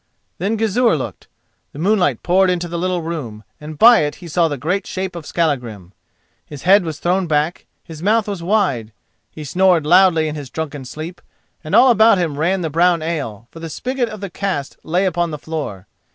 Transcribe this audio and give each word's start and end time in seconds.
Then 0.39 0.57
Gizur 0.57 0.95
looked. 0.97 1.27
The 1.73 1.77
moonlight 1.77 2.23
poured 2.23 2.49
into 2.49 2.67
the 2.67 2.79
little 2.79 3.03
room, 3.03 3.43
and 3.59 3.77
by 3.77 3.99
it 3.99 4.15
he 4.15 4.27
saw 4.27 4.47
the 4.47 4.57
great 4.57 4.87
shape 4.87 5.15
of 5.15 5.27
Skallagrim. 5.27 5.93
His 6.43 6.63
head 6.63 6.83
was 6.83 6.97
thrown 6.97 7.27
back, 7.27 7.67
his 7.83 8.01
mouth 8.01 8.27
was 8.27 8.41
wide. 8.41 8.93
He 9.29 9.43
snored 9.43 9.85
loudly 9.85 10.27
in 10.27 10.33
his 10.33 10.49
drunken 10.49 10.85
sleep, 10.85 11.21
and 11.63 11.75
all 11.75 11.91
about 11.91 12.17
him 12.17 12.39
ran 12.39 12.61
the 12.61 12.71
brown 12.71 13.03
ale, 13.03 13.47
for 13.51 13.59
the 13.59 13.69
spigot 13.69 14.09
of 14.09 14.21
the 14.21 14.31
cask 14.31 14.75
lay 14.83 15.05
upon 15.05 15.29
the 15.29 15.37
floor. 15.37 15.85